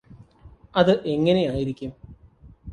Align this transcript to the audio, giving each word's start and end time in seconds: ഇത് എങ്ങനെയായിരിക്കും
ഇത് 0.75 0.91
എങ്ങനെയായിരിക്കും 1.05 1.91